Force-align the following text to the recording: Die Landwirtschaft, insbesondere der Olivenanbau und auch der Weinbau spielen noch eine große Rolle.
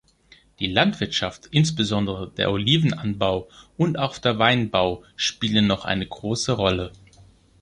Die 0.57 0.65
Landwirtschaft, 0.71 1.45
insbesondere 1.51 2.31
der 2.31 2.49
Olivenanbau 2.49 3.47
und 3.77 3.99
auch 3.99 4.17
der 4.17 4.39
Weinbau 4.39 5.03
spielen 5.15 5.67
noch 5.67 5.85
eine 5.85 6.07
große 6.07 6.53
Rolle. 6.53 6.91